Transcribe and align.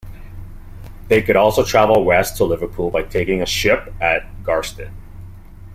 They 1.09 1.21
could 1.21 1.35
also 1.35 1.63
travel 1.63 2.03
west 2.03 2.35
to 2.37 2.43
Liverpool 2.43 2.89
by 2.89 3.03
taking 3.03 3.39
a 3.43 3.45
ship 3.45 3.93
at 4.01 4.43
Garston. 4.43 4.91